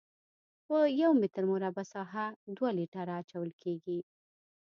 په 0.65 0.77
یو 1.01 1.11
متر 1.19 1.43
مربع 1.51 1.85
ساحه 1.93 2.25
دوه 2.57 2.69
لیټره 2.77 3.13
اچول 3.21 3.49
کیږي 3.61 3.99